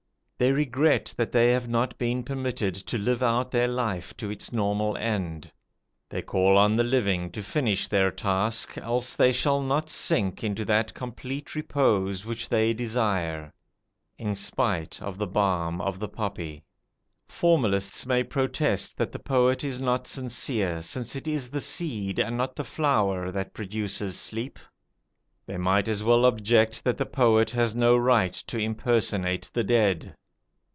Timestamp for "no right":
27.75-28.33